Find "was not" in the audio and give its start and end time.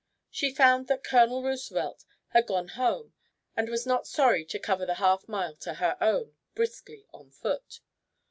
3.69-4.07